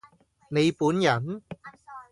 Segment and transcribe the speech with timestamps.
[0.49, 1.41] 你本人？